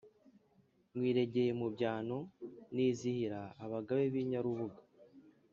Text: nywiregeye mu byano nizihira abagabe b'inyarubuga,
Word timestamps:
nywiregeye 0.93 1.51
mu 1.59 1.67
byano 1.73 2.17
nizihira 2.73 3.41
abagabe 3.63 4.03
b'inyarubuga, 4.13 4.79